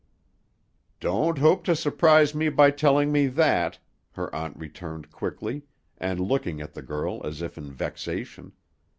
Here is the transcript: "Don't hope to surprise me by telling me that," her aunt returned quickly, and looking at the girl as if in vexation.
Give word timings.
"Don't 0.99 1.37
hope 1.37 1.63
to 1.65 1.75
surprise 1.75 2.33
me 2.33 2.49
by 2.49 2.71
telling 2.71 3.11
me 3.11 3.27
that," 3.27 3.77
her 4.13 4.33
aunt 4.35 4.57
returned 4.57 5.11
quickly, 5.11 5.61
and 5.99 6.19
looking 6.19 6.59
at 6.59 6.73
the 6.73 6.81
girl 6.81 7.21
as 7.23 7.43
if 7.43 7.55
in 7.55 7.71
vexation. 7.71 8.53